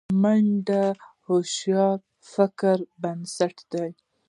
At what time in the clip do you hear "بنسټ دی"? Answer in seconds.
3.01-3.89